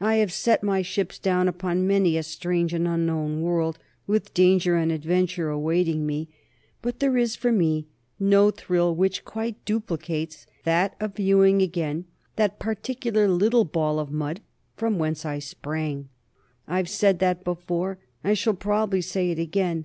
I 0.00 0.18
have 0.22 0.32
set 0.32 0.62
my 0.62 0.80
ships 0.80 1.18
down 1.18 1.48
upon 1.48 1.88
many 1.88 2.16
a 2.16 2.22
strange 2.22 2.72
and 2.72 2.86
unknown 2.86 3.42
world, 3.42 3.80
with 4.06 4.32
danger 4.32 4.76
and 4.76 4.92
adventure 4.92 5.48
awaiting 5.48 6.06
me, 6.06 6.28
but 6.82 7.00
there 7.00 7.16
is, 7.16 7.34
for 7.34 7.50
me, 7.50 7.88
no 8.20 8.52
thrill 8.52 8.94
which 8.94 9.24
quite 9.24 9.64
duplicates 9.64 10.46
that 10.62 10.94
of 11.00 11.16
viewing 11.16 11.62
again 11.62 12.04
that 12.36 12.60
particular 12.60 13.26
little 13.26 13.64
ball 13.64 13.98
of 13.98 14.12
mud 14.12 14.40
from 14.76 15.00
whence 15.00 15.24
I 15.26 15.40
sprang. 15.40 16.10
I've 16.68 16.88
said 16.88 17.18
that 17.18 17.42
before; 17.42 17.98
I 18.22 18.34
shall 18.34 18.54
probably 18.54 19.00
say 19.00 19.32
it 19.32 19.38
again. 19.40 19.84